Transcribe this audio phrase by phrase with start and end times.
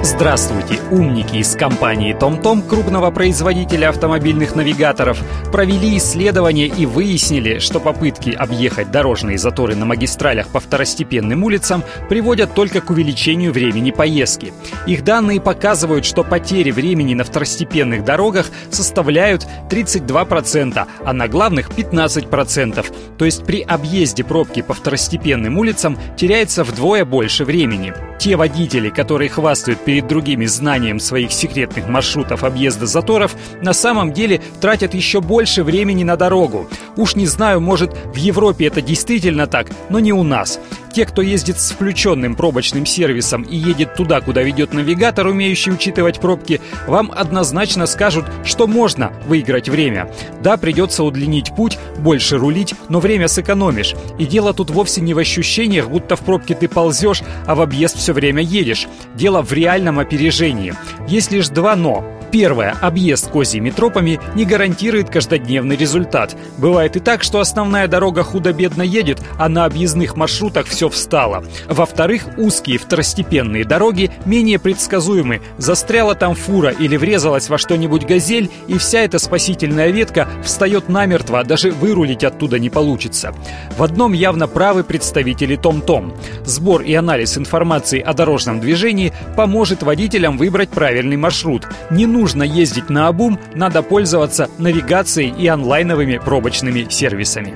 [0.00, 0.78] Здравствуйте!
[0.92, 5.18] Умники из компании TomTom, крупного производителя автомобильных навигаторов,
[5.50, 12.54] провели исследование и выяснили, что попытки объехать дорожные заторы на магистралях по второстепенным улицам приводят
[12.54, 14.52] только к увеличению времени поездки.
[14.86, 22.86] Их данные показывают, что потери времени на второстепенных дорогах составляют 32%, а на главных 15%.
[23.18, 27.92] То есть при объезде пробки по второстепенным улицам теряется вдвое больше времени.
[28.18, 34.40] Те водители, которые хвастают перед другими знанием своих секретных маршрутов объезда заторов, на самом деле
[34.60, 36.68] тратят еще больше времени на дорогу.
[36.96, 40.58] Уж не знаю, может, в Европе это действительно так, но не у нас.
[40.92, 46.20] Те, кто ездит с включенным пробочным сервисом и едет туда, куда ведет навигатор, умеющий учитывать
[46.20, 50.10] пробки, вам однозначно скажут, что можно выиграть время.
[50.42, 53.94] Да, придется удлинить путь, больше рулить, но время сэкономишь.
[54.18, 57.98] И дело тут вовсе не в ощущениях, будто в пробке ты ползешь, а в объезд
[57.98, 58.88] все время едешь.
[59.14, 60.74] Дело в реальном опережении.
[61.06, 62.17] Есть лишь два «но».
[62.30, 62.76] Первое.
[62.80, 66.36] Объезд козьими тропами не гарантирует каждодневный результат.
[66.58, 71.44] Бывает и так, что основная дорога худо-бедно едет, а на объездных маршрутах все встало.
[71.68, 75.40] Во-вторых, узкие второстепенные дороги менее предсказуемы.
[75.56, 81.44] Застряла там фура или врезалась во что-нибудь газель, и вся эта спасительная ветка встает намертво,
[81.44, 83.34] даже вырулить оттуда не получится.
[83.76, 86.14] В одном явно правы представители Том-Том.
[86.44, 91.66] Сбор и анализ информации о дорожном движении поможет водителям выбрать правильный маршрут.
[91.90, 97.54] Не нужно ездить на обум, надо пользоваться навигацией и онлайновыми пробочными сервисами.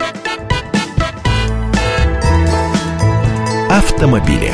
[3.68, 4.52] Автомобили.